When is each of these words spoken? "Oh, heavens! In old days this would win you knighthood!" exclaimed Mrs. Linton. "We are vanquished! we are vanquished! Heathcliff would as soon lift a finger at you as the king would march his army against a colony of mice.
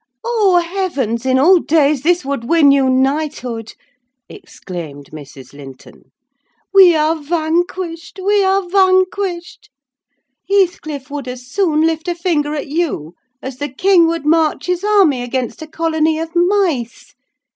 "Oh, 0.23 0.57
heavens! 0.57 1.27
In 1.27 1.37
old 1.37 1.67
days 1.67 2.01
this 2.01 2.25
would 2.25 2.49
win 2.49 2.71
you 2.71 2.89
knighthood!" 2.89 3.75
exclaimed 4.27 5.11
Mrs. 5.11 5.53
Linton. 5.53 6.11
"We 6.73 6.95
are 6.95 7.15
vanquished! 7.15 8.19
we 8.25 8.43
are 8.43 8.67
vanquished! 8.67 9.69
Heathcliff 10.49 11.11
would 11.11 11.27
as 11.27 11.45
soon 11.47 11.81
lift 11.81 12.07
a 12.07 12.15
finger 12.15 12.55
at 12.55 12.67
you 12.67 13.13
as 13.43 13.57
the 13.59 13.69
king 13.69 14.07
would 14.07 14.25
march 14.25 14.65
his 14.65 14.83
army 14.83 15.21
against 15.21 15.61
a 15.61 15.67
colony 15.67 16.17
of 16.17 16.31
mice. 16.35 17.13